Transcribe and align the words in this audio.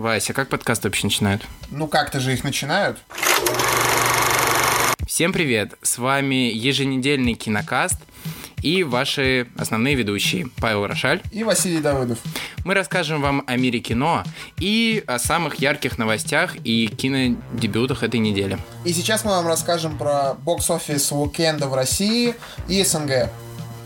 Вася, 0.00 0.32
как 0.32 0.48
подкасты 0.48 0.88
вообще 0.88 1.08
начинают? 1.08 1.42
Ну 1.70 1.86
как-то 1.86 2.20
же 2.20 2.32
их 2.32 2.42
начинают. 2.42 2.96
Всем 5.06 5.30
привет! 5.30 5.74
С 5.82 5.98
вами 5.98 6.50
еженедельный 6.50 7.34
кинокаст 7.34 7.98
и 8.62 8.82
ваши 8.82 9.48
основные 9.58 9.96
ведущие 9.96 10.46
Павел 10.56 10.86
Рошаль 10.86 11.20
И 11.32 11.44
Василий 11.44 11.82
Давыдов. 11.82 12.18
Мы 12.64 12.72
расскажем 12.72 13.20
вам 13.20 13.44
о 13.46 13.56
мире 13.56 13.80
кино 13.80 14.24
и 14.58 15.04
о 15.06 15.18
самых 15.18 15.56
ярких 15.56 15.98
новостях 15.98 16.56
и 16.64 16.86
кинодебютах 16.86 18.02
этой 18.02 18.20
недели. 18.20 18.56
И 18.86 18.94
сейчас 18.94 19.26
мы 19.26 19.32
вам 19.32 19.46
расскажем 19.46 19.98
про 19.98 20.32
бокс-офис 20.32 21.12
уикенда 21.12 21.66
в 21.66 21.74
России 21.74 22.36
и 22.68 22.82
СНГ. 22.82 23.28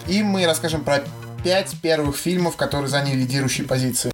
И 0.06 0.22
мы 0.22 0.46
расскажем 0.46 0.84
про 0.84 1.02
пять 1.42 1.74
первых 1.82 2.16
фильмов, 2.16 2.54
которые 2.56 2.88
заняли 2.88 3.16
лидирующие 3.16 3.66
позиции. 3.66 4.12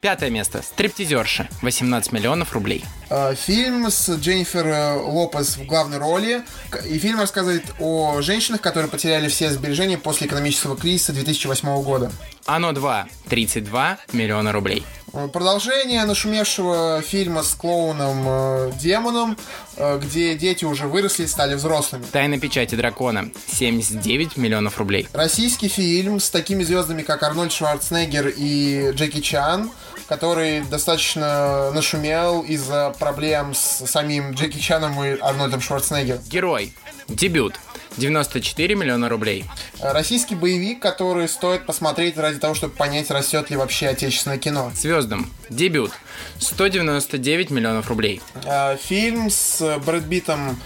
Пятое 0.00 0.30
место. 0.30 0.62
Стриптизерша. 0.62 1.48
18 1.62 2.10
миллионов 2.10 2.52
рублей. 2.54 2.84
Э, 3.08 3.34
Фильм 3.36 3.88
с 3.88 4.08
Дженнифер 4.08 4.66
э, 4.66 4.94
Лопес 4.94 5.58
в 5.58 5.66
главной 5.66 5.98
роли. 5.98 6.42
И 6.88 6.98
фильм 6.98 7.20
рассказывает 7.20 7.64
о 7.78 8.20
женщинах, 8.20 8.62
которые 8.62 8.90
потеряли 8.90 9.28
все 9.28 9.50
сбережения 9.50 9.96
после 9.98 10.26
экономического 10.26 10.76
кризиса 10.76 11.12
2008 11.12 11.82
года. 11.84 12.10
Оно 12.52 12.72
2. 12.72 13.06
32 13.28 13.98
миллиона 14.12 14.50
рублей. 14.50 14.82
Э, 15.12 15.28
Продолжение 15.28 16.04
нашумевшего 16.04 17.00
фильма 17.00 17.44
с 17.44 17.54
клоуном 17.54 18.24
э, 18.26 18.72
Демоном, 18.80 19.36
э, 19.76 20.00
где 20.02 20.34
дети 20.34 20.64
уже 20.64 20.88
выросли 20.88 21.22
и 21.22 21.26
стали 21.28 21.54
взрослыми. 21.54 22.02
Тайна 22.10 22.40
печати 22.40 22.74
дракона. 22.74 23.30
79 23.52 24.36
миллионов 24.36 24.78
рублей. 24.78 25.06
Российский 25.12 25.68
фильм 25.68 26.18
с 26.18 26.28
такими 26.28 26.64
звездами, 26.64 27.02
как 27.02 27.22
Арнольд 27.22 27.52
Шварценеггер 27.52 28.32
и 28.36 28.90
Джеки 28.94 29.20
Чан, 29.20 29.70
который 30.08 30.62
достаточно 30.62 31.70
нашумел 31.70 32.40
из-за 32.42 32.92
проблем 32.98 33.54
с 33.54 33.86
самим 33.86 34.32
Джеки 34.32 34.58
Чаном 34.58 35.00
и 35.04 35.16
Арнольдом 35.20 35.60
Шварценеггером. 35.60 36.20
Герой. 36.28 36.74
Дебют. 37.06 37.60
94 37.96 38.74
миллиона 38.74 39.08
рублей. 39.08 39.44
Э, 39.80 39.92
Российский 39.92 40.34
боевик, 40.34 40.80
который 40.80 41.28
стоит 41.28 41.66
посмотреть 41.66 42.16
ради 42.16 42.38
того, 42.38 42.54
чтобы 42.54 42.74
понять, 42.74 43.10
растет 43.10 43.50
ли 43.50 43.56
вообще 43.56 43.88
отечественное 43.88 44.38
кино. 44.38 44.72
Звездам. 44.74 45.30
Дебют. 45.48 45.92
199 46.38 47.50
миллионов 47.50 47.88
рублей. 47.88 48.20
Э, 48.44 48.76
Фильм 48.76 49.30
с 49.30 49.78
Брэд 49.84 50.08
Питтом 50.08 50.58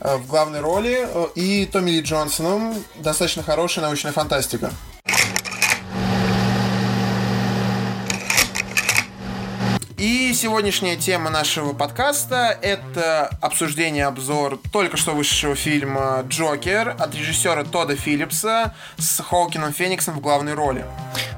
э, 0.00 0.16
в 0.16 0.26
главной 0.26 0.60
роли 0.60 1.06
и 1.34 1.66
Томми 1.66 1.90
Ли 1.92 2.00
Джонсоном. 2.00 2.74
Достаточно 2.96 3.42
хорошая 3.42 3.84
научная 3.84 4.12
фантастика. 4.12 4.70
И 9.98 10.31
сегодняшняя 10.42 10.96
тема 10.96 11.30
нашего 11.30 11.72
подкаста– 11.72 12.58
это 12.62 13.28
обсуждение, 13.40 14.06
обзор 14.06 14.58
только 14.72 14.96
что 14.96 15.12
вышедшего 15.12 15.54
фильма 15.54 16.24
«Джокер» 16.28 16.96
от 16.98 17.14
режиссера 17.14 17.62
Тодда 17.62 17.94
Филлипса 17.94 18.74
с 18.98 19.22
Хоукином 19.22 19.72
Фениксом 19.72 20.14
в 20.14 20.20
главной 20.20 20.54
роли. 20.54 20.84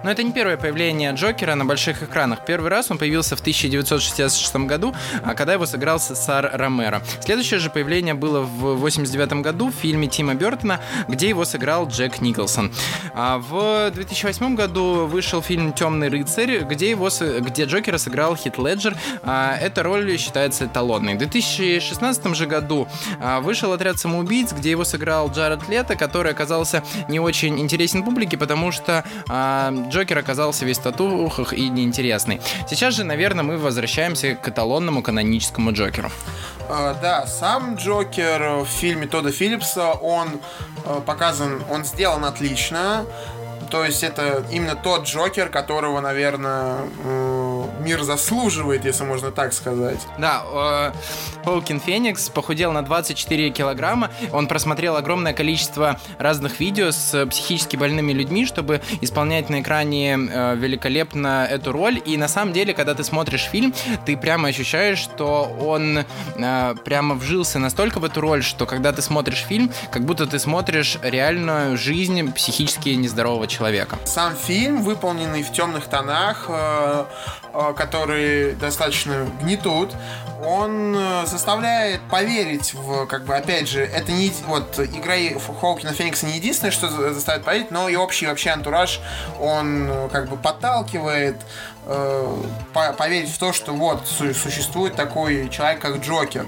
Но 0.05 0.11
это 0.11 0.23
не 0.23 0.33
первое 0.33 0.59
появление 0.59 1.13
Джокера 1.13 1.55
на 1.55 1.65
больших 1.65 2.03
экранах. 2.03 2.45
Первый 2.47 2.71
раз 2.71 2.91
он 2.91 2.99
появился 2.99 3.37
в 3.37 3.41
1966 3.41 4.57
году, 4.57 4.95
а 5.23 5.35
когда 5.35 5.55
его 5.55 5.65
сыграл 5.65 5.99
Сар 5.99 6.51
Ромеро. 6.53 7.03
Следующее 7.23 7.59
же 7.59 7.71
появление 7.71 8.13
было 8.13 8.41
в 8.41 8.77
1989 8.77 9.43
году 9.43 9.71
в 9.71 9.75
фильме 9.75 10.07
Тима 10.07 10.35
Бертона, 10.35 10.81
где 11.09 11.29
его 11.29 11.45
сыграл 11.45 11.89
Джек 11.89 12.21
Николсон. 12.21 12.71
А 13.15 13.39
в 13.39 13.91
2008 13.93 14.55
году 14.55 15.07
вышел 15.07 15.43
фильм 15.43 15.73
«Темный 15.73 16.09
рыцарь», 16.09 16.65
где, 16.65 16.91
его, 16.91 17.11
где 17.41 17.65
Джокера 17.65 17.99
сыграл 17.99 18.37
Хит 18.37 18.59
Леджер. 18.59 18.94
А 19.23 19.57
Эта 19.57 19.83
роль 19.83 20.17
считается 20.19 20.67
эталонной. 20.67 21.15
В 21.15 21.19
2016 21.19 22.35
же 22.35 22.47
году 22.47 22.89
а, 23.21 23.41
вышел 23.41 23.73
«Отряд 23.73 23.99
самоубийц», 23.99 24.53
где 24.53 24.71
его 24.71 24.85
сыграл 24.85 25.31
Джаред 25.31 25.69
Лето, 25.69 25.97
который 25.97 26.33
оказался 26.33 26.83
не 27.09 27.21
очень 27.21 27.59
интересен 27.59 28.03
публике, 28.03 28.37
потому 28.37 28.73
что 28.73 29.05
а, 29.29 29.73
Джокер 29.89 30.19
оказался 30.19 30.65
весь 30.65 30.79
в 30.79 30.83
татухах 30.83 31.53
и 31.53 31.69
неинтересный. 31.69 32.41
Сейчас 32.69 32.95
же, 32.95 33.05
наверное, 33.05 33.45
мы 33.45 33.59
возвращаемся 33.59 34.35
к 34.35 34.49
эталонному 34.49 35.03
каноническому 35.03 35.73
Джокеру. 35.73 36.11
Да, 36.69 37.27
сам 37.27 37.77
Джокер 37.77 38.65
в 38.65 38.67
фильме 38.67 39.07
Тодда 39.07 39.31
Филлипса, 39.31 39.93
он 39.93 40.41
показан, 41.07 41.63
он 41.71 41.85
сделан 41.85 42.25
отлично. 42.25 43.05
То 43.71 43.85
есть 43.85 44.03
это 44.05 44.45
именно 44.53 44.77
тот 44.77 45.05
Джокер, 45.05 45.49
которого, 45.49 46.01
наверное, 46.01 46.79
мир 47.85 48.03
заслуживает, 48.03 48.85
если 48.85 49.05
можно 49.05 49.31
так 49.31 49.53
сказать. 49.53 50.01
Да, 50.19 50.43
э, 50.45 50.93
Хоукин 51.45 51.81
Феникс 51.81 52.29
похудел 52.31 52.73
на 52.73 52.83
24 52.83 53.51
килограмма. 53.51 54.11
Он 54.33 54.47
просмотрел 54.47 54.97
огромное 54.97 55.33
количество 55.33 56.01
разных 56.19 56.61
видео 56.61 56.91
с 56.91 57.27
психически 57.27 57.77
больными 57.77 58.13
людьми, 58.13 58.47
чтобы 58.47 58.81
исполнять 59.01 59.51
на 59.51 59.61
экране 59.61 60.19
э, 60.19 60.57
великолепно 60.57 61.47
эту 61.49 61.73
роль. 61.73 62.03
И 62.05 62.17
на 62.17 62.29
самом 62.29 62.53
деле, 62.53 62.75
когда 62.75 62.95
ты 62.95 63.05
смотришь 63.05 63.43
фильм, 63.43 63.75
ты 64.07 64.17
прямо 64.17 64.49
ощущаешь, 64.49 64.99
что 64.99 65.45
он 65.61 66.05
э, 66.37 66.75
прямо 66.85 67.15
вжился 67.15 67.59
настолько 67.59 67.99
в 68.01 68.05
эту 68.05 68.21
роль, 68.21 68.43
что 68.43 68.67
когда 68.67 68.93
ты 68.93 69.03
смотришь 69.03 69.45
фильм, 69.47 69.71
как 69.91 70.05
будто 70.05 70.27
ты 70.27 70.39
смотришь 70.39 70.99
реальную 71.03 71.77
жизнь 71.77 72.33
психически 72.33 72.91
нездорового 72.91 73.47
человека. 73.47 73.99
Сам 74.05 74.35
фильм, 74.35 74.83
выполненный 74.83 75.43
в 75.43 75.53
темных 75.53 75.87
тонах, 75.87 76.47
э, 76.49 77.05
э, 77.53 77.74
которые 77.75 78.53
достаточно 78.55 79.27
гнетут, 79.43 79.95
он 80.45 80.95
э, 80.97 81.27
заставляет 81.27 82.01
поверить 82.11 82.75
в, 82.75 83.07
как 83.07 83.25
бы, 83.25 83.35
опять 83.35 83.69
же, 83.69 83.83
это 83.83 84.13
не, 84.13 84.31
вот, 84.47 84.79
игра 84.79 85.15
Хоукина 85.61 85.93
Феникса 85.93 86.27
не 86.27 86.37
единственное, 86.37 86.71
что 86.71 86.89
за- 86.89 87.15
заставит 87.15 87.45
поверить, 87.45 87.71
но 87.71 87.89
и 87.89 87.97
общий 87.97 88.27
вообще 88.27 88.51
антураж, 88.51 89.01
он, 89.41 89.89
э, 89.91 90.09
как 90.13 90.29
бы, 90.29 90.37
подталкивает 90.37 91.37
по- 91.39 91.47
поверить 92.73 93.31
в 93.31 93.39
то, 93.39 93.53
что 93.53 93.73
вот, 93.73 94.07
су- 94.07 94.35
существует 94.35 94.95
такой 94.95 95.49
человек, 95.51 95.81
как 95.81 96.05
Джокер. 96.05 96.47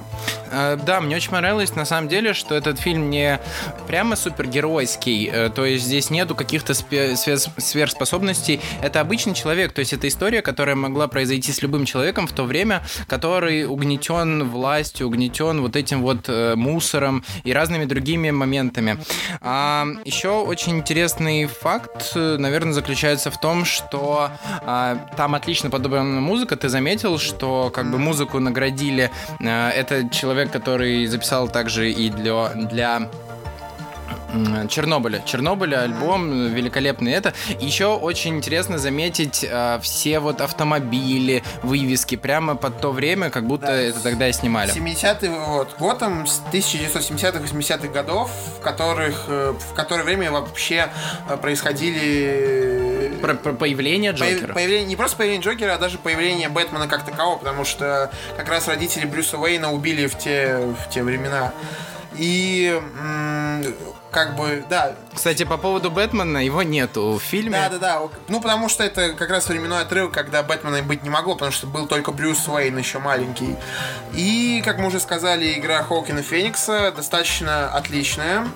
Э, 0.50 0.76
Да, 0.76 1.00
мне 1.00 1.16
очень 1.16 1.30
понравилось 1.30 1.74
на 1.74 1.84
самом 1.84 2.08
деле, 2.08 2.32
что 2.34 2.54
этот 2.54 2.78
фильм 2.78 3.10
не 3.10 3.38
прямо 3.86 4.16
супергеройский, 4.16 5.28
э, 5.32 5.50
то 5.50 5.64
есть 5.64 5.84
здесь 5.84 6.10
нету 6.10 6.34
каких-то 6.34 6.74
сверхспособностей. 6.74 8.60
Это 8.82 9.00
обычный 9.00 9.34
человек, 9.34 9.72
то 9.72 9.80
есть 9.80 9.92
это 9.92 10.08
история, 10.08 10.42
которая 10.42 10.76
могла 10.76 11.08
произойти 11.08 11.52
с 11.52 11.62
любым 11.62 11.84
человеком 11.84 12.26
в 12.26 12.32
то 12.32 12.44
время, 12.44 12.82
который 13.08 13.66
угнетен 13.66 14.48
властью, 14.48 15.08
угнетен 15.08 15.60
вот 15.60 15.76
этим 15.76 16.02
вот 16.02 16.28
э, 16.28 16.54
мусором 16.56 17.24
и 17.44 17.52
разными 17.52 17.84
другими 17.84 18.30
моментами. 18.30 18.98
А, 19.40 19.86
еще 20.04 20.30
очень 20.30 20.78
интересный 20.78 21.46
факт, 21.46 22.12
э, 22.14 22.36
наверное, 22.38 22.72
заключается 22.72 23.30
в 23.30 23.38
том, 23.40 23.64
что 23.64 24.30
а, 24.62 24.96
там 25.26 25.34
отлично 25.34 25.70
подобрана 25.70 26.20
музыка. 26.20 26.54
Ты 26.54 26.68
заметил, 26.68 27.18
что 27.18 27.72
как 27.74 27.90
бы 27.90 27.98
музыку 27.98 28.38
наградили. 28.38 29.10
э, 29.40 29.70
это 29.70 30.08
человек, 30.08 30.52
который 30.52 31.04
записал 31.06 31.48
также 31.48 31.90
и 31.90 32.10
для 32.10 32.50
для 32.54 33.10
Чернобыля. 34.68 35.22
Чернобыля, 35.24 35.82
альбом 35.82 36.48
великолепный 36.54 37.12
это. 37.12 37.32
Еще 37.60 37.86
очень 37.86 38.36
интересно 38.36 38.78
заметить 38.78 39.44
э, 39.48 39.78
все 39.82 40.20
вот 40.20 40.40
автомобили, 40.40 41.42
вывески 41.62 42.16
прямо 42.16 42.54
под 42.54 42.80
то 42.80 42.92
время, 42.92 43.30
как 43.30 43.46
будто 43.46 43.66
Да. 43.66 43.74
это 43.76 44.00
тогда 44.00 44.28
и 44.28 44.32
снимали. 44.32 44.72
70-й 44.72 45.28
вот, 45.28 45.74
Готэм 45.78 46.26
с 46.26 46.42
1970-х, 46.52 47.38
80-х 47.40 47.88
годов, 47.88 48.30
в 48.58 48.60
которых, 48.60 49.24
э, 49.28 49.54
в 49.58 49.74
которое 49.74 50.04
время 50.04 50.30
вообще 50.30 50.88
э, 51.28 51.36
происходили 51.36 52.85
Про, 53.26 53.34
про 53.34 53.52
появление 53.54 54.12
Появ- 54.12 54.34
Джокера. 54.38 54.54
Появление, 54.54 54.86
не 54.86 54.94
просто 54.96 55.16
появление 55.16 55.44
Джокера, 55.44 55.74
а 55.74 55.78
даже 55.78 55.98
появление 55.98 56.48
Бэтмена 56.48 56.86
как 56.86 57.04
такового, 57.04 57.38
потому 57.38 57.64
что 57.64 58.10
как 58.36 58.48
раз 58.48 58.68
родители 58.68 59.04
Брюса 59.04 59.36
Уэйна 59.36 59.72
убили 59.72 60.06
в 60.06 60.16
те, 60.16 60.58
в 60.58 60.88
те 60.90 61.02
времена. 61.02 61.52
И 62.16 62.80
как 64.12 64.36
бы, 64.36 64.64
да, 64.70 64.94
Кстати, 65.12 65.42
по 65.44 65.58
поводу 65.58 65.90
Бэтмена, 65.90 66.38
его 66.38 66.62
нету 66.62 67.18
в 67.18 67.22
фильме. 67.22 67.50
да, 67.58 67.68
да, 67.68 67.78
да. 67.78 68.02
Ну, 68.28 68.40
потому 68.40 68.68
что 68.70 68.82
это 68.84 69.12
как 69.12 69.28
раз 69.28 69.48
временной 69.48 69.82
отрыв, 69.82 70.10
когда 70.12 70.42
Бэтмена 70.42 70.82
быть 70.82 71.02
не 71.02 71.10
могло, 71.10 71.34
потому 71.34 71.52
что 71.52 71.66
был 71.66 71.86
только 71.86 72.12
Брюс 72.12 72.46
Уэйн 72.48 72.78
еще 72.78 72.98
маленький. 73.00 73.56
И, 74.14 74.62
как 74.64 74.78
мы 74.78 74.86
уже 74.86 75.00
сказали, 75.00 75.52
игра 75.58 75.82
Хоукина 75.82 76.22
Феникса 76.22 76.92
достаточно 76.96 77.68
отличная. 77.74 78.46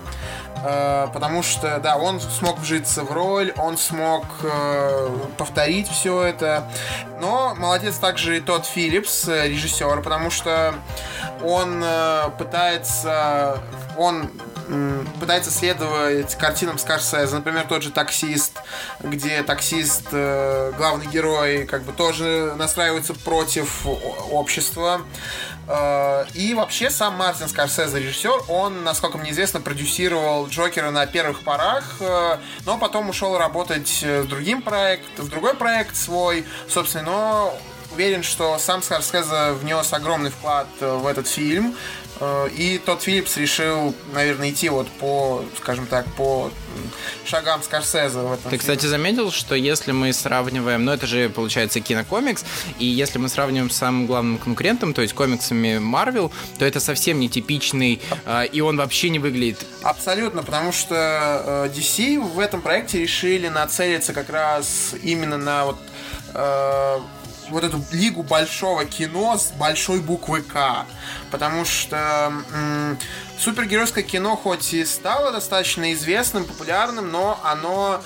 Э, 0.64 1.08
Потому 1.12 1.42
что, 1.42 1.78
да, 1.78 1.96
он 1.96 2.20
смог 2.20 2.58
вжиться 2.58 3.02
в 3.02 3.12
роль, 3.12 3.52
он 3.56 3.76
смог 3.76 4.24
э, 4.42 5.08
повторить 5.36 5.88
все 5.88 6.22
это. 6.22 6.64
Но 7.20 7.54
молодец 7.54 7.96
также 7.96 8.38
и 8.38 8.40
тот 8.40 8.66
Филлипс, 8.66 9.28
э, 9.28 9.48
режиссер, 9.48 10.02
потому 10.02 10.30
что 10.30 10.74
он 11.42 11.82
пытается, 12.36 13.62
он 13.96 14.30
пытается 15.18 15.50
следовать 15.50 16.36
картинам 16.36 16.78
Скорсезе, 16.78 17.34
например, 17.34 17.64
тот 17.66 17.82
же 17.82 17.90
«Таксист», 17.90 18.58
где 19.02 19.42
таксист, 19.42 20.10
главный 20.10 21.06
герой, 21.06 21.64
как 21.64 21.82
бы 21.82 21.92
тоже 21.92 22.54
настраивается 22.58 23.14
против 23.14 23.86
общества. 24.30 25.00
Э, 25.70 26.24
И 26.34 26.52
вообще 26.54 26.90
сам 26.90 27.14
Мартин 27.14 27.48
Скорсезе, 27.48 28.00
режиссер, 28.00 28.42
он, 28.48 28.82
насколько 28.82 29.18
мне 29.18 29.30
известно, 29.30 29.60
продюсировал 29.60 30.48
Джокера 30.48 30.90
на 30.90 31.06
первых 31.06 31.42
порах, 31.42 31.96
э, 32.00 32.38
но 32.66 32.76
потом 32.76 33.08
ушел 33.08 33.38
работать 33.38 34.00
э, 34.02 34.24
с 34.24 34.26
другим 34.26 34.62
проектом, 34.62 35.26
в 35.26 35.28
другой 35.28 35.54
проект 35.54 35.96
свой, 35.96 36.44
собственно, 36.68 37.04
но 37.04 37.58
уверен, 37.92 38.22
что 38.22 38.58
сам 38.58 38.82
Скорсезе 38.82 39.52
внес 39.52 39.92
огромный 39.92 40.30
вклад 40.30 40.66
э, 40.80 40.92
в 40.92 41.06
этот 41.06 41.28
фильм. 41.28 41.76
Э, 42.20 42.48
И 42.54 42.78
тот 42.78 43.02
Филлипс 43.02 43.36
решил, 43.36 43.94
наверное, 44.12 44.50
идти 44.50 44.68
вот 44.68 44.88
по, 44.88 45.44
скажем 45.58 45.86
так, 45.86 46.06
по 46.16 46.50
шагам 47.24 47.62
Скорсезе 47.62 48.18
в 48.18 48.32
этом 48.32 48.50
Ты, 48.50 48.58
кстати, 48.58 48.86
заметил, 48.86 49.30
что 49.30 49.54
если 49.54 49.92
мы 49.92 50.12
сравниваем, 50.12 50.84
ну 50.84 50.92
это 50.92 51.06
же 51.06 51.28
получается 51.28 51.80
кинокомикс, 51.80 52.44
и 52.78 52.84
если 52.84 53.18
мы 53.18 53.28
сравниваем 53.28 53.70
с 53.70 53.76
самым 53.76 54.06
главным 54.06 54.38
конкурентом, 54.38 54.94
то 54.94 55.02
есть 55.02 55.14
комиксами 55.14 55.78
Marvel, 55.78 56.30
то 56.58 56.64
это 56.64 56.80
совсем 56.80 57.18
нетипичный, 57.20 58.00
э, 58.26 58.46
и 58.46 58.60
он 58.60 58.76
вообще 58.76 59.10
не 59.10 59.18
выглядит. 59.18 59.58
Абсолютно, 59.82 60.42
потому 60.42 60.72
что 60.72 60.94
э, 61.66 61.70
DC 61.74 62.20
в 62.20 62.38
этом 62.38 62.60
проекте 62.60 63.00
решили 63.00 63.48
нацелиться 63.48 64.12
как 64.12 64.28
раз 64.30 64.94
именно 65.02 65.38
на 65.38 65.64
вот, 65.64 65.78
вот 67.50 67.64
эту 67.64 67.82
лигу 67.92 68.22
большого 68.22 68.84
кино 68.84 69.36
с 69.36 69.52
большой 69.52 70.00
буквы 70.00 70.42
К. 70.42 70.86
Потому 71.30 71.64
что 71.64 72.32
супергеройское 73.40 74.04
кино 74.04 74.36
хоть 74.36 74.74
и 74.74 74.84
стало 74.84 75.32
достаточно 75.32 75.92
известным, 75.94 76.44
популярным, 76.44 77.10
но 77.10 77.40
оно 77.42 78.02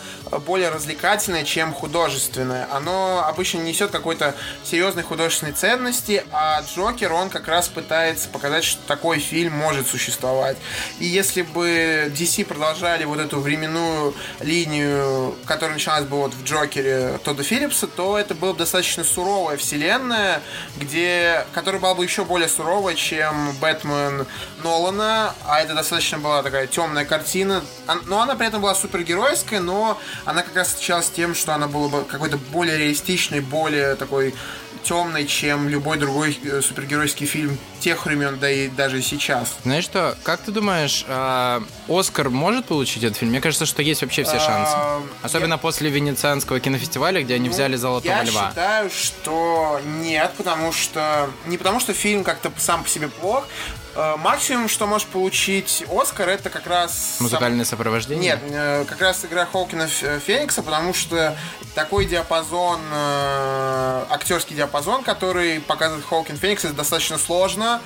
более 0.47 0.71
развлекательное, 0.71 1.45
чем 1.45 1.73
художественное. 1.73 2.69
Оно 2.71 3.25
обычно 3.27 3.59
не 3.59 3.71
несет 3.71 3.91
какой-то 3.91 4.35
серьезной 4.63 5.03
художественной 5.03 5.53
ценности, 5.53 6.25
а 6.31 6.63
Джокер, 6.63 7.13
он 7.13 7.29
как 7.29 7.49
раз 7.49 7.69
пытается 7.69 8.29
показать, 8.29 8.65
что 8.65 8.81
такой 8.87 9.19
фильм 9.19 9.53
может 9.53 9.89
существовать. 9.89 10.57
И 11.01 11.07
если 11.07 11.43
бы 11.43 12.13
DC 12.17 12.45
продолжали 12.45 13.05
вот 13.05 13.19
эту 13.19 13.41
временную 13.41 14.15
линию, 14.41 15.35
которая 15.45 15.75
началась 15.75 16.05
бы 16.05 16.19
вот 16.19 16.35
в 16.35 16.45
Джокере 16.45 17.19
Тодда 17.25 17.43
Филлипса, 17.43 17.89
то 17.89 18.17
это 18.17 18.35
была 18.35 18.53
бы 18.53 18.59
достаточно 18.59 19.03
суровая 19.03 19.57
вселенная, 19.57 20.41
где, 20.77 21.45
которая 21.53 21.81
была 21.81 21.95
бы 21.95 22.05
еще 22.05 22.25
более 22.25 22.49
суровая, 22.49 22.95
чем 22.95 23.53
Бэтмен 23.61 24.27
Нолана, 24.65 25.35
а 25.47 25.61
это 25.61 25.75
достаточно 25.75 26.19
была 26.19 26.43
такая 26.43 26.67
темная 26.67 27.05
картина, 27.05 27.63
но 28.07 28.23
она 28.23 28.35
при 28.35 28.47
этом 28.47 28.63
была 28.63 28.75
супергеройская, 28.75 29.61
но 29.61 30.01
она 30.25 30.43
как 30.43 30.57
раз 30.57 30.73
отличалась 30.75 31.11
тем, 31.11 31.35
что 31.35 31.55
она 31.55 31.69
была 31.69 31.89
бы 31.89 32.05
какой-то 32.05 32.39
более 32.39 32.79
реалистичной, 32.79 33.41
более 33.41 33.95
такой 33.95 34.35
темной, 34.83 35.27
чем 35.27 35.69
любой 35.69 35.97
другой 35.99 36.39
э, 36.45 36.61
супергеройский 36.61 37.27
фильм 37.27 37.59
тех 37.81 38.05
времен, 38.05 38.39
да 38.39 38.51
и 38.51 38.69
даже 38.69 39.01
сейчас. 39.03 39.55
Знаешь 39.63 39.85
что, 39.85 40.15
как 40.23 40.41
ты 40.41 40.53
думаешь, 40.53 41.05
а, 41.09 41.63
Оскар 41.89 42.29
может 42.29 42.67
получить 42.67 43.03
этот 43.03 43.17
фильм? 43.17 43.31
Мне 43.31 43.41
кажется, 43.41 43.65
что 43.67 43.81
есть 43.83 44.03
вообще 44.03 44.25
все 44.25 44.39
шансы. 44.39 44.75
А, 44.77 45.03
Особенно 45.23 45.57
после 45.57 45.89
Венецианского 45.91 46.61
кинофестиваля, 46.61 47.23
где 47.23 47.35
они 47.35 47.49
взяли 47.49 47.77
Золотого 47.77 48.13
Я 48.13 48.25
Льва. 48.25 48.49
считаю, 48.51 48.91
что 48.91 49.81
нет, 49.87 50.33
потому 50.37 50.71
что... 50.73 51.31
Не 51.47 51.57
потому 51.57 51.81
что 51.81 51.95
фильм 51.95 52.23
как-то 52.23 52.53
сам 52.59 52.83
по 52.85 52.89
себе 52.89 53.09
плох. 53.09 53.47
Э, 53.97 54.17
Максимум, 54.19 54.69
что 54.69 54.87
может 54.87 55.07
получить 55.09 55.85
Оскар, 55.91 56.29
это 56.29 56.51
как 56.51 56.67
раз... 56.67 56.93
сам- 56.93 57.25
Музыкальное 57.25 57.65
сопровождение? 57.65 58.33
Нет, 58.33 58.41
э, 58.51 58.85
как 58.89 59.01
раз 59.01 59.25
игра 59.25 59.47
Хоукина 59.47 59.85
Ф- 59.85 60.23
Феникса, 60.25 60.63
потому 60.63 60.95
что 60.95 61.37
такой 61.75 62.05
диапазон, 62.07 62.81
э, 62.93 64.05
актерский 64.11 64.57
диапазон, 64.57 65.03
который 65.05 65.61
показывает 65.61 66.05
Хоукин 66.05 66.37
Феникс, 66.37 66.65
это 66.65 66.75
достаточно 66.75 67.19
сложно, 67.19 67.81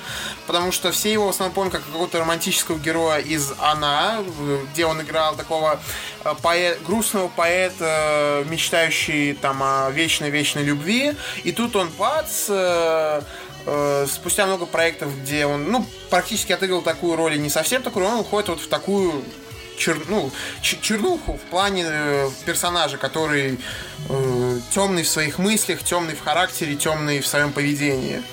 потому 0.47 0.71
что 0.71 0.91
все 0.91 1.11
его 1.13 1.27
в 1.27 1.29
основном 1.29 1.53
помнят 1.53 1.73
как 1.73 1.85
какого-то 1.85 2.19
романтического 2.19 2.77
героя 2.79 3.19
из 3.19 3.53
«Она», 3.59 4.19
где 4.73 4.85
он 4.85 5.01
играл 5.01 5.35
такого 5.35 5.79
э, 6.23 6.33
поэ- 6.41 6.83
грустного 6.85 7.27
поэта, 7.27 8.43
мечтающий 8.49 9.33
там 9.33 9.61
о 9.61 9.89
вечной-вечной 9.91 10.63
любви, 10.63 11.15
и 11.43 11.51
тут 11.51 11.75
он 11.75 11.89
бац, 11.89 12.49
э, 13.65 14.03
э, 14.03 14.07
спустя 14.07 14.45
много 14.45 14.65
проектов, 14.65 15.09
где 15.21 15.45
он, 15.45 15.71
ну, 15.71 15.85
практически 16.09 16.51
отыграл 16.51 16.81
такую 16.81 17.15
роль, 17.15 17.35
и 17.35 17.39
не 17.39 17.49
совсем 17.49 17.81
такую 17.81 18.05
он 18.05 18.19
уходит 18.19 18.49
вот 18.49 18.61
в 18.61 18.67
такую 18.67 19.23
чер- 19.77 20.05
ну, 20.07 20.31
чернуху 20.61 21.33
в 21.33 21.49
плане 21.49 21.85
э, 21.87 22.29
персонажа, 22.45 22.97
который 22.97 23.59
темный 24.73 25.03
в 25.03 25.09
своих 25.09 25.37
мыслях, 25.37 25.83
темный 25.83 26.15
в 26.15 26.21
характере, 26.21 26.75
темный 26.75 27.19
в 27.19 27.27
своем 27.27 27.51
поведении. 27.51 28.23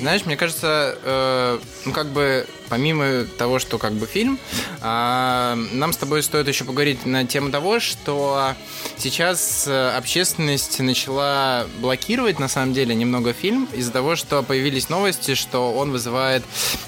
Знаешь, 0.00 0.24
мне 0.24 0.36
кажется, 0.36 0.96
э, 1.02 1.58
ну 1.84 1.92
как 1.92 2.06
бы 2.06 2.46
помимо 2.68 3.24
того, 3.24 3.58
что 3.58 3.78
как 3.78 3.92
бы 3.92 4.06
фильм, 4.06 4.38
а, 4.80 5.56
нам 5.72 5.92
с 5.92 5.96
тобой 5.96 6.22
стоит 6.22 6.48
еще 6.48 6.64
поговорить 6.64 7.06
на 7.06 7.24
тему 7.24 7.50
того, 7.50 7.80
что 7.80 8.54
сейчас 8.96 9.66
э, 9.66 9.90
общественность 9.96 10.78
начала 10.80 11.66
блокировать 11.80 12.38
на 12.38 12.48
самом 12.48 12.74
деле 12.74 12.94
немного 12.94 13.32
фильм 13.32 13.68
из-за 13.72 13.92
того, 13.92 14.16
что 14.16 14.42
появились 14.42 14.88
новости, 14.88 15.34
что 15.34 15.72
он 15.72 15.90
вызывает, 15.90 16.42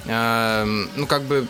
э, 0.07 0.65
ну 0.97 1.07
как 1.07 1.23
бы 1.25 1.47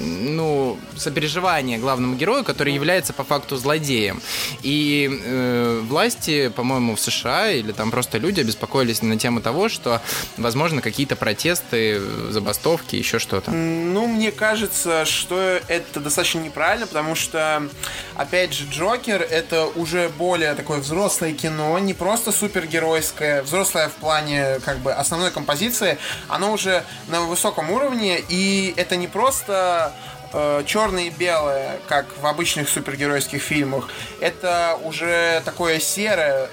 ну, 0.00 0.78
сопереживание 0.96 1.78
главному 1.78 2.16
герою, 2.16 2.44
который 2.44 2.72
является 2.72 3.12
по 3.12 3.24
факту 3.24 3.56
злодеем. 3.56 4.20
И 4.62 5.08
э, 5.10 5.80
власти, 5.84 6.48
по-моему, 6.48 6.96
в 6.96 7.00
США 7.00 7.50
или 7.50 7.72
там 7.72 7.90
просто 7.90 8.18
люди 8.18 8.40
обеспокоились 8.40 9.02
на 9.02 9.18
тему 9.18 9.40
того, 9.40 9.68
что, 9.68 10.00
возможно, 10.36 10.80
какие-то 10.80 11.16
протесты, 11.16 12.00
забастовки, 12.30 12.96
еще 12.96 13.18
что-то. 13.18 13.50
Ну, 13.50 14.06
мне 14.06 14.32
кажется, 14.32 15.04
что 15.04 15.60
это 15.68 16.00
достаточно 16.00 16.40
неправильно, 16.40 16.86
потому 16.86 17.14
что, 17.14 17.68
опять 18.16 18.52
же, 18.52 18.66
Джокер 18.70 19.22
это 19.22 19.66
уже 19.66 20.08
более 20.08 20.54
такое 20.54 20.78
взрослое 20.78 21.32
кино, 21.32 21.78
не 21.78 21.94
просто 21.94 22.32
супергеройское, 22.32 23.42
взрослое 23.42 23.88
в 23.88 23.92
плане 23.92 24.60
как 24.64 24.78
бы 24.78 24.92
основной 24.92 25.30
композиции, 25.30 25.98
оно 26.28 26.52
уже 26.52 26.84
на 27.08 27.22
высоком 27.22 27.70
уровне, 27.70 28.20
и 28.28 28.72
это 28.76 28.96
не 28.96 29.06
просто 29.06 29.89
э, 30.32 30.62
черное 30.66 31.04
и 31.04 31.10
белое, 31.10 31.78
как 31.88 32.06
в 32.20 32.26
обычных 32.26 32.68
супергеройских 32.68 33.42
фильмах. 33.42 33.88
Это 34.20 34.78
уже 34.84 35.42
такое 35.44 35.80
серое, 35.80 36.48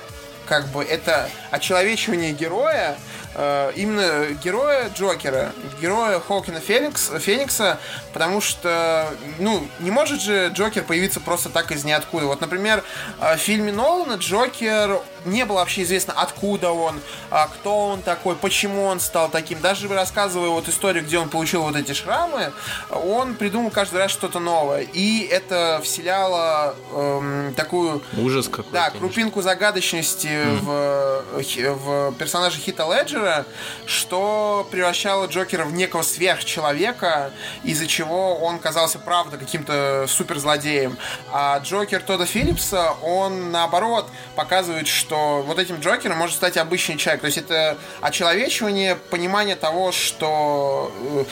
как 0.48 0.68
бы 0.68 0.84
это 0.84 1.30
очеловечивание 1.52 2.32
героя, 2.32 2.98
э, 3.36 3.72
именно 3.76 4.28
героя 4.44 4.90
Джокера, 4.90 5.52
героя 5.82 6.20
Хоукина 6.20 6.60
Феникс, 6.60 7.12
Феникса, 7.20 7.78
потому 8.14 8.42
что, 8.42 9.10
ну, 9.40 9.68
не 9.80 9.92
может 9.92 10.22
же 10.22 10.50
Джокер 10.54 10.84
появиться 10.84 11.20
просто 11.20 11.50
так 11.50 11.72
из 11.72 11.84
ниоткуда. 11.84 12.26
Вот, 12.26 12.42
например, 12.42 12.84
э, 13.20 13.36
в 13.36 13.40
фильме 13.40 13.72
Нолана 13.72 14.14
Джокер 14.14 15.02
не 15.28 15.46
было 15.46 15.58
вообще 15.58 15.84
известно, 15.84 16.14
откуда 16.16 16.72
он, 16.72 17.00
а, 17.30 17.48
кто 17.48 17.88
он 17.88 18.02
такой, 18.02 18.36
почему 18.36 18.86
он 18.86 19.00
стал 19.00 19.30
таким. 19.30 19.60
Даже 19.62 19.88
рассказывая 19.88 20.50
вот 20.50 20.68
историю, 20.70 21.04
где 21.04 21.20
он 21.20 21.30
получил 21.30 21.64
вот 21.64 21.76
эти 21.76 21.94
шрамы, 21.94 22.52
он 22.90 23.36
придумал 23.36 23.70
каждый 23.72 23.98
раз 23.98 24.12
что-то 24.12 24.40
новое. 24.40 24.82
И 24.82 25.22
это 25.26 25.80
вселяло 25.84 26.76
эм, 26.94 27.54
такую 27.56 28.02
Ужас 28.18 28.48
какой-то. 28.48 28.72
да, 28.72 28.90
крупинку 28.90 29.42
загадочности 29.42 30.46
в, 30.62 31.42
хи- 31.42 31.68
в 31.68 32.14
персонаже 32.14 32.58
Хита 32.60 32.84
Леджера, 32.92 33.46
что 33.86 34.68
превращало 34.72 35.26
Джокера 35.28 35.66
в 35.66 35.74
некого 35.74 36.02
сверхчеловека, 36.04 37.32
из-за 37.64 37.88
чего 37.88 38.36
он 38.38 38.60
казался, 38.60 39.00
правда, 39.00 39.38
каким-то 39.38 40.06
суперзлодеем. 40.08 40.98
А 41.32 41.60
Джокер 41.60 42.02
Тодда 42.02 42.26
Филлипса, 42.26 42.92
он, 43.02 43.52
наоборот, 43.52 44.08
показывает, 44.36 44.88
что 44.88 45.17
вот 45.46 45.60
этим 45.60 45.80
Джокером 45.80 46.18
может 46.18 46.36
стать 46.36 46.58
обычный 46.58 46.98
человек. 46.98 47.22
То 47.22 47.28
есть 47.28 47.38
это 47.38 47.78
очеловечивание, 48.02 48.96
понимание 48.96 49.56
того, 49.56 49.92
что 49.92 50.92
э, 51.00 51.26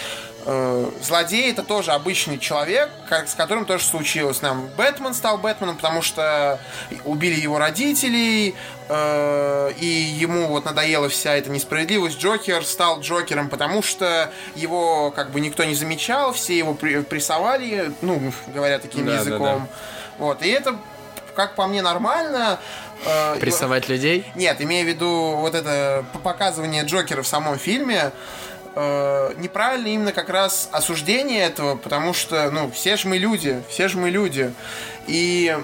э, 0.45 0.91
злодей 1.01 1.51
это 1.51 1.63
тоже 1.63 1.91
обычный 1.91 2.37
человек, 2.37 2.89
как, 3.09 3.27
с 3.27 3.33
которым 3.33 3.65
тоже 3.65 3.83
случилось. 3.83 4.41
Нам 4.41 4.67
Бэтмен 4.77 5.13
стал 5.13 5.37
Бэтменом, 5.37 5.75
потому 5.77 6.01
что 6.01 6.59
убили 7.03 7.39
его 7.39 7.57
родителей, 7.57 8.55
э, 8.87 9.71
и 9.79 9.85
ему 9.85 10.47
вот 10.47 10.65
надоела 10.65 11.09
вся 11.09 11.35
эта 11.35 11.49
несправедливость. 11.49 12.19
Джокер 12.19 12.63
стал 12.65 12.99
Джокером, 13.01 13.49
потому 13.49 13.81
что 13.81 14.31
его 14.55 15.11
как 15.11 15.31
бы 15.31 15.39
никто 15.39 15.63
не 15.63 15.75
замечал, 15.75 16.33
все 16.33 16.57
его 16.57 16.73
при- 16.73 17.01
прессовали, 17.01 17.91
ну, 18.01 18.31
говоря 18.47 18.79
таким 18.79 19.05
Да, 19.05 19.13
да, 19.13 19.19
языком. 19.19 19.67
Вот, 20.17 20.41
и 20.43 20.49
это, 20.49 20.77
как 21.35 21.55
по 21.55 21.67
мне, 21.67 21.81
нормально. 21.81 22.59
Э, 23.05 23.37
Прессовать 23.39 23.89
людей? 23.89 24.25
нет, 24.35 24.61
имея 24.61 24.83
в 24.83 24.87
виду 24.87 25.35
вот 25.37 25.55
это 25.55 26.05
показывание 26.23 26.83
Джокера 26.83 27.21
в 27.21 27.27
самом 27.27 27.57
фильме, 27.57 28.11
э, 28.75 29.33
неправильно 29.37 29.87
именно 29.87 30.11
как 30.11 30.29
раз 30.29 30.69
осуждение 30.71 31.43
этого, 31.43 31.75
потому 31.75 32.13
что, 32.13 32.49
ну, 32.51 32.71
все 32.71 32.97
же 32.97 33.07
мы 33.07 33.17
люди, 33.17 33.61
все 33.69 33.87
же 33.87 33.97
мы 33.97 34.09
люди. 34.09 34.53
И 35.07 35.55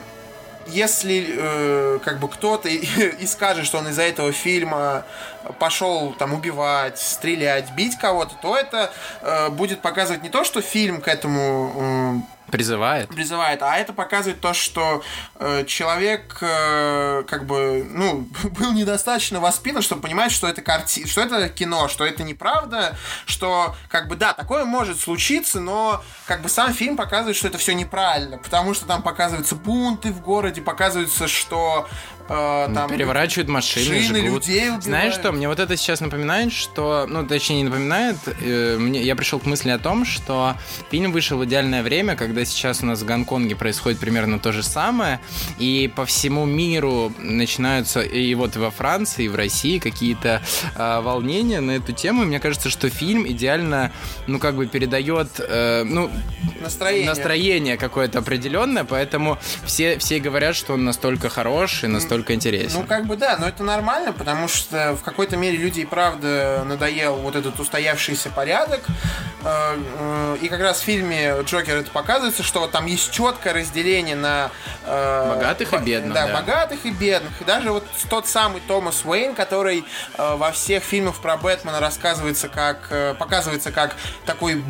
если 0.67 1.25
э, 1.27 1.99
как 2.03 2.19
бы 2.19 2.27
кто-то 2.27 2.69
и, 2.69 2.77
и 3.19 3.25
скажет, 3.25 3.65
что 3.65 3.79
он 3.79 3.87
из-за 3.89 4.03
этого 4.03 4.31
фильма 4.31 5.05
пошел 5.59 6.13
там 6.17 6.33
убивать, 6.33 6.99
стрелять, 6.99 7.71
бить 7.71 7.97
кого-то, 7.97 8.35
то 8.41 8.55
это 8.55 8.91
э, 9.21 9.49
будет 9.49 9.81
показывать 9.81 10.23
не 10.23 10.29
то, 10.29 10.43
что 10.43 10.61
фильм 10.61 11.01
к 11.01 11.07
этому 11.07 12.23
э, 12.25 12.40
Призывает. 12.51 13.09
призывает, 13.09 13.61
а 13.61 13.77
это 13.77 13.93
показывает 13.93 14.39
то, 14.41 14.53
что 14.53 15.03
э, 15.35 15.65
человек 15.65 16.37
э, 16.41 17.23
как 17.27 17.45
бы 17.45 17.85
ну 17.89 18.27
был 18.43 18.73
недостаточно 18.73 19.39
воспитан, 19.39 19.81
чтобы 19.81 20.01
понимать, 20.01 20.31
что 20.31 20.47
это 20.47 20.61
карти, 20.61 21.07
что 21.07 21.21
это 21.21 21.49
кино, 21.49 21.87
что 21.87 22.05
это 22.05 22.23
неправда, 22.23 22.95
что 23.25 23.75
как 23.89 24.07
бы 24.07 24.15
да 24.15 24.33
такое 24.33 24.65
может 24.65 24.99
случиться, 24.99 25.59
но 25.59 26.03
как 26.25 26.41
бы 26.41 26.49
сам 26.49 26.73
фильм 26.73 26.97
показывает, 26.97 27.37
что 27.37 27.47
это 27.47 27.57
все 27.57 27.73
неправильно, 27.73 28.37
потому 28.37 28.73
что 28.73 28.85
там 28.85 29.01
показываются 29.01 29.55
бунты 29.55 30.11
в 30.11 30.21
городе, 30.21 30.61
показывается, 30.61 31.27
что 31.27 31.87
э, 32.31 32.73
там 32.73 32.89
Переворачивают 32.89 33.49
машины, 33.49 33.97
машины, 33.97 34.19
жгут. 34.27 34.47
людей 34.47 34.61
убивают. 34.63 34.83
Знаешь 34.83 35.13
что, 35.13 35.31
мне 35.31 35.47
вот 35.47 35.59
это 35.59 35.75
сейчас 35.77 36.01
напоминает, 36.01 36.53
что, 36.53 37.05
ну, 37.07 37.25
точнее, 37.25 37.57
не 37.57 37.63
напоминает, 37.65 38.15
э, 38.41 38.77
мне, 38.77 39.01
я 39.01 39.15
пришел 39.15 39.39
к 39.39 39.45
мысли 39.45 39.69
о 39.69 39.77
том, 39.77 40.05
что 40.05 40.55
фильм 40.89 41.11
вышел 41.11 41.37
в 41.37 41.45
идеальное 41.45 41.83
время, 41.83 42.15
когда 42.15 42.45
сейчас 42.45 42.81
у 42.83 42.85
нас 42.85 43.01
в 43.01 43.05
Гонконге 43.05 43.55
происходит 43.55 43.99
примерно 43.99 44.39
то 44.39 44.51
же 44.51 44.63
самое, 44.63 45.19
и 45.59 45.91
по 45.95 46.05
всему 46.05 46.45
миру 46.45 47.11
начинаются, 47.19 48.01
и 48.01 48.33
вот 48.35 48.55
и 48.55 48.59
во 48.59 48.71
Франции, 48.71 49.25
и 49.25 49.27
в 49.27 49.35
России 49.35 49.79
какие-то 49.79 50.41
э, 50.75 51.01
волнения 51.01 51.59
на 51.59 51.71
эту 51.71 51.91
тему, 51.91 52.23
мне 52.23 52.39
кажется, 52.39 52.69
что 52.69 52.89
фильм 52.89 53.27
идеально, 53.27 53.91
ну, 54.27 54.39
как 54.39 54.55
бы 54.55 54.67
передает, 54.67 55.27
э, 55.39 55.83
ну, 55.83 56.09
настроение. 56.61 57.07
настроение 57.07 57.77
какое-то 57.77 58.19
определенное, 58.19 58.83
поэтому 58.83 59.37
все, 59.65 59.97
все 59.97 60.19
говорят, 60.19 60.55
что 60.55 60.73
он 60.73 60.85
настолько 60.85 61.29
хорош 61.29 61.83
и 61.83 61.87
настолько 61.87 62.20
интересен. 62.29 62.81
Ну, 62.81 62.85
как 62.85 63.05
бы 63.05 63.15
да, 63.15 63.37
но 63.37 63.47
это 63.47 63.63
нормально, 63.63 64.13
потому 64.13 64.47
что 64.47 64.95
в 64.95 65.03
какой-то 65.03 65.37
мере 65.37 65.57
люди 65.57 65.79
и 65.79 65.85
правда 65.85 66.63
надоел 66.65 67.15
вот 67.15 67.35
этот 67.35 67.59
устоявшийся 67.59 68.29
порядок. 68.29 68.81
Э, 69.43 69.75
э, 69.99 70.37
И 70.41 70.47
как 70.49 70.59
раз 70.61 70.81
в 70.81 70.83
фильме 70.83 71.35
Джокер 71.43 71.77
это 71.77 71.89
показывается, 71.91 72.43
что 72.43 72.67
там 72.67 72.85
есть 72.85 73.11
четкое 73.11 73.53
разделение 73.53 74.15
на... 74.15 74.51
э, 74.85 75.35
Богатых 75.35 75.73
и 75.73 75.77
бедных, 75.77 76.13
Да, 76.13 76.27
да. 76.27 76.33
богатых 76.33 76.85
и 76.85 76.91
бедных. 76.91 77.31
И 77.41 77.43
даже 77.45 77.71
вот 77.71 77.85
тот 78.09 78.27
самый 78.27 78.61
Томас 78.67 79.03
Уэйн, 79.05 79.33
который 79.33 79.83
во 80.17 80.51
всех 80.51 80.83
фильмах 80.83 81.15
про 81.21 81.37
Бэтмена 81.37 81.79
рассказывается 81.79 82.49
как... 82.49 83.17
показывается 83.17 83.71
как 83.71 83.95
такой 84.25 84.63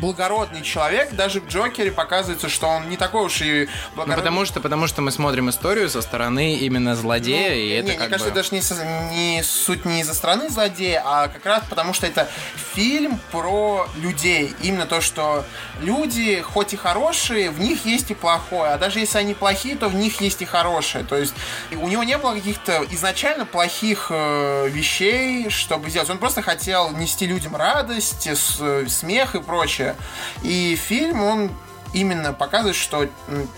благородный 0.00 0.62
человек, 0.62 1.12
даже 1.12 1.40
в 1.40 1.48
Джокере 1.48 1.92
показывается, 1.92 2.48
что 2.48 2.66
он 2.68 2.88
не 2.88 2.96
такой 2.96 3.24
уж 3.26 3.40
и 3.42 3.66
Ну, 3.66 3.70
благородный. 3.96 4.16
потому 4.16 4.44
что, 4.44 4.60
потому 4.60 4.86
что 4.86 5.02
мы 5.02 5.10
смотрим 5.10 5.50
историю 5.50 5.88
со 5.88 6.02
стороны 6.02 6.55
именно 6.58 6.96
злодея, 6.96 7.50
Ну, 7.50 7.54
и 7.56 7.66
не, 7.68 7.72
это 7.74 7.88
мне 7.88 7.96
как 7.98 8.08
кажется, 8.10 8.28
бы... 8.30 8.34
даже 8.34 8.48
не, 8.52 8.60
со- 8.62 8.84
не 9.12 9.42
суть 9.42 9.84
не 9.84 10.00
из-за 10.00 10.14
стороны 10.14 10.48
злодея, 10.48 11.02
а 11.04 11.28
как 11.28 11.44
раз 11.46 11.62
потому, 11.68 11.92
что 11.92 12.06
это 12.06 12.28
фильм 12.74 13.18
про 13.32 13.88
людей. 13.96 14.54
Именно 14.62 14.86
то, 14.86 15.00
что 15.00 15.44
люди, 15.80 16.40
хоть 16.42 16.72
и 16.72 16.76
хорошие, 16.76 17.50
в 17.50 17.60
них 17.60 17.84
есть 17.86 18.10
и 18.10 18.14
плохое. 18.14 18.72
А 18.72 18.78
даже 18.78 19.00
если 19.00 19.18
они 19.18 19.34
плохие, 19.34 19.76
то 19.76 19.88
в 19.88 19.94
них 19.94 20.20
есть 20.20 20.42
и 20.42 20.44
хорошее. 20.44 21.04
То 21.04 21.16
есть 21.16 21.34
у 21.72 21.88
него 21.88 22.02
не 22.04 22.18
было 22.18 22.34
каких-то 22.34 22.84
изначально 22.90 23.46
плохих 23.46 24.08
э, 24.10 24.68
вещей, 24.68 25.48
чтобы 25.50 25.90
сделать. 25.90 26.10
Он 26.10 26.18
просто 26.18 26.42
хотел 26.42 26.90
нести 26.92 27.26
людям 27.26 27.56
радость, 27.56 28.26
с- 28.26 28.88
смех 28.88 29.34
и 29.34 29.40
прочее. 29.40 29.94
И 30.42 30.76
фильм, 30.76 31.20
он 31.22 31.50
именно 31.92 32.32
показывает, 32.32 32.76
что 32.76 33.08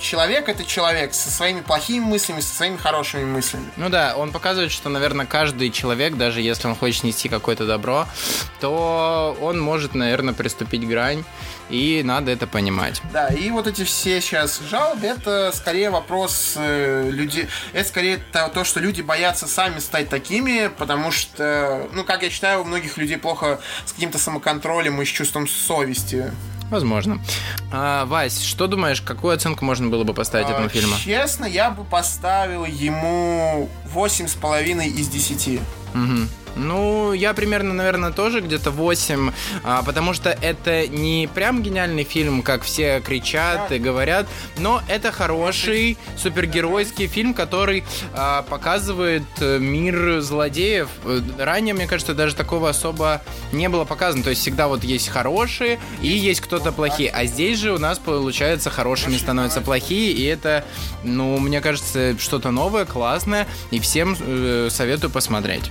человек 0.00 0.48
это 0.48 0.64
человек 0.64 1.14
со 1.14 1.30
своими 1.30 1.60
плохими 1.60 2.04
мыслями, 2.04 2.40
со 2.40 2.54
своими 2.54 2.76
хорошими 2.76 3.24
мыслями. 3.24 3.70
Ну 3.76 3.88
да, 3.88 4.14
он 4.16 4.32
показывает, 4.32 4.72
что, 4.72 4.88
наверное, 4.88 5.26
каждый 5.26 5.70
человек, 5.70 6.16
даже 6.16 6.40
если 6.40 6.68
он 6.68 6.74
хочет 6.74 7.04
нести 7.04 7.28
какое-то 7.28 7.66
добро, 7.66 8.06
то 8.60 9.36
он 9.40 9.60
может, 9.60 9.94
наверное, 9.94 10.34
приступить 10.34 10.86
грань, 10.86 11.24
и 11.70 12.02
надо 12.04 12.30
это 12.30 12.46
понимать. 12.46 13.02
Да, 13.12 13.28
и 13.28 13.50
вот 13.50 13.66
эти 13.66 13.84
все 13.84 14.20
сейчас 14.20 14.60
жалобы, 14.68 15.06
это 15.06 15.52
скорее 15.54 15.90
вопрос 15.90 16.54
э, 16.56 17.10
людей, 17.10 17.48
это 17.72 17.88
скорее 17.88 18.18
то, 18.32 18.48
то, 18.48 18.64
что 18.64 18.80
люди 18.80 19.02
боятся 19.02 19.46
сами 19.46 19.78
стать 19.78 20.08
такими, 20.08 20.70
потому 20.78 21.10
что, 21.10 21.88
ну, 21.92 22.04
как 22.04 22.22
я 22.22 22.30
считаю, 22.30 22.62
у 22.62 22.64
многих 22.64 22.96
людей 22.96 23.18
плохо 23.18 23.60
с 23.84 23.92
каким-то 23.92 24.18
самоконтролем 24.18 25.00
и 25.02 25.04
с 25.04 25.08
чувством 25.08 25.46
совести. 25.46 26.32
Возможно. 26.70 27.20
А, 27.72 28.04
Вась, 28.06 28.42
что 28.42 28.66
думаешь, 28.66 29.00
какую 29.00 29.34
оценку 29.34 29.64
можно 29.64 29.88
было 29.88 30.04
бы 30.04 30.12
поставить 30.14 30.48
этому 30.48 30.66
А, 30.66 30.68
фильму? 30.68 30.94
Честно, 31.02 31.44
я 31.44 31.70
бы 31.70 31.84
поставил 31.84 32.64
ему 32.64 33.68
8,5 33.94 34.86
из 34.86 35.08
10. 35.08 35.60
Мгм. 35.94 36.28
Ну, 36.58 37.12
я 37.12 37.34
примерно, 37.34 37.72
наверное, 37.72 38.10
тоже 38.10 38.40
где-то 38.40 38.70
8, 38.70 39.32
а, 39.62 39.82
потому 39.82 40.12
что 40.12 40.30
это 40.30 40.86
не 40.88 41.28
прям 41.32 41.62
гениальный 41.62 42.04
фильм, 42.04 42.42
как 42.42 42.62
все 42.62 43.00
кричат 43.00 43.72
и 43.72 43.78
говорят, 43.78 44.26
но 44.58 44.82
это 44.88 45.12
хороший 45.12 45.96
супергеройский 46.16 47.06
фильм, 47.06 47.32
который 47.32 47.84
а, 48.12 48.42
показывает 48.42 49.22
э, 49.40 49.58
мир 49.58 50.20
злодеев. 50.20 50.88
Ранее, 51.38 51.74
мне 51.74 51.86
кажется, 51.86 52.14
даже 52.14 52.34
такого 52.34 52.68
особо 52.68 53.22
не 53.52 53.68
было 53.68 53.84
показано. 53.84 54.24
То 54.24 54.30
есть 54.30 54.42
всегда 54.42 54.68
вот 54.68 54.84
есть 54.84 55.08
хорошие 55.08 55.78
и 56.02 56.08
есть 56.08 56.40
кто-то 56.40 56.72
плохие. 56.72 57.10
А 57.10 57.24
здесь 57.24 57.58
же 57.58 57.72
у 57.72 57.78
нас, 57.78 57.98
получается, 57.98 58.70
хорошими 58.70 59.16
становятся 59.16 59.60
плохие, 59.60 60.12
и 60.12 60.24
это, 60.24 60.64
ну, 61.04 61.38
мне 61.38 61.60
кажется, 61.60 62.18
что-то 62.18 62.50
новое, 62.50 62.84
классное, 62.84 63.46
и 63.70 63.78
всем 63.78 64.16
э, 64.18 64.68
советую 64.70 65.10
посмотреть. 65.10 65.70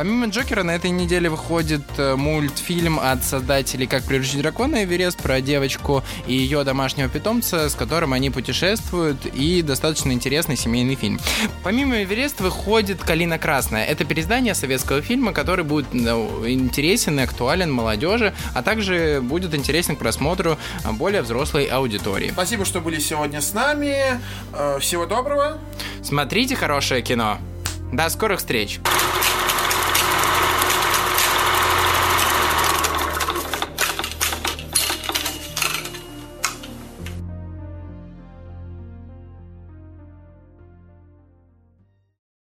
Помимо 0.00 0.28
Джокера, 0.28 0.62
на 0.62 0.70
этой 0.70 0.88
неделе 0.88 1.28
выходит 1.28 1.82
э, 1.98 2.16
мультфильм 2.16 2.98
от 2.98 3.22
создателей 3.22 3.86
«Как 3.86 4.02
приручить 4.02 4.40
дракона» 4.40 4.84
Эверест 4.84 5.22
про 5.22 5.42
девочку 5.42 6.02
и 6.26 6.32
ее 6.32 6.64
домашнего 6.64 7.10
питомца, 7.10 7.68
с 7.68 7.74
которым 7.74 8.14
они 8.14 8.30
путешествуют, 8.30 9.26
и 9.26 9.60
достаточно 9.60 10.12
интересный 10.12 10.56
семейный 10.56 10.94
фильм. 10.94 11.20
Помимо 11.62 12.02
Эверест 12.02 12.40
выходит 12.40 13.04
«Калина 13.04 13.38
Красная». 13.38 13.84
Это 13.84 14.06
переиздание 14.06 14.54
советского 14.54 15.02
фильма, 15.02 15.34
который 15.34 15.66
будет 15.66 15.92
ну, 15.92 16.48
интересен 16.48 17.20
и 17.20 17.22
актуален 17.24 17.70
молодежи, 17.70 18.32
а 18.54 18.62
также 18.62 19.20
будет 19.22 19.54
интересен 19.54 19.96
к 19.96 19.98
просмотру 19.98 20.56
а, 20.82 20.92
более 20.92 21.20
взрослой 21.20 21.66
аудитории. 21.66 22.30
Спасибо, 22.30 22.64
что 22.64 22.80
были 22.80 22.98
сегодня 23.00 23.42
с 23.42 23.52
нами. 23.52 24.18
Э, 24.54 24.78
Всего 24.80 25.04
доброго. 25.04 25.58
Смотрите 26.02 26.56
хорошее 26.56 27.02
кино. 27.02 27.36
До 27.92 28.08
скорых 28.08 28.38
встреч! 28.38 28.80